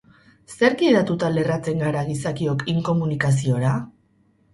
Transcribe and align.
Zerk 0.53 0.79
gidatuta 0.85 1.29
lerratzen 1.35 1.83
gara 1.85 2.01
gizakiok 2.07 2.65
inkomunikaziora? 2.73 3.75